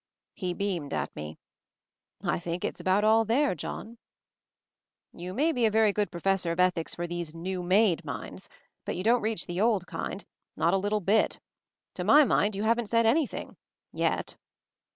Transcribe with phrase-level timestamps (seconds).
[0.33, 1.37] He beamed at me.
[2.23, 3.99] "I think it's about all there, John."
[5.13, 8.49] "You may be a very good Professor of Ethics for these new made minds,
[8.83, 10.25] but you don't reach the old kind—
[10.57, 11.39] not a little bit.
[11.93, 13.57] To my mind you haven't said anything—
[13.93, 14.37] yet."